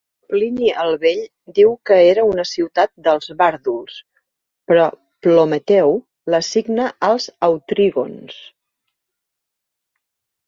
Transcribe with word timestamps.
Plini 0.33 0.69
el 0.83 0.95
Vell 1.01 1.19
diu 1.57 1.73
que 1.89 1.97
era 2.13 2.23
una 2.29 2.45
ciutat 2.51 2.91
dels 3.07 3.29
vàrduls, 3.41 3.99
però 4.71 4.87
Ptolemeu 4.95 5.93
l'assigna 6.35 6.87
als 7.09 7.27
autrígons. 7.49 8.41